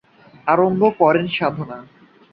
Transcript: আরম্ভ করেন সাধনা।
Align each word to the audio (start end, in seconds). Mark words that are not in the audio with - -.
আরম্ভ 0.47 0.81
করেন 0.99 1.25
সাধনা। 1.37 1.77